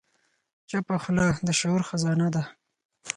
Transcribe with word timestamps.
چپه 0.69 0.95
خوله، 1.03 1.27
د 1.47 1.49
شعور 1.59 1.81
خزانه 1.89 2.27
ده. 2.35 2.43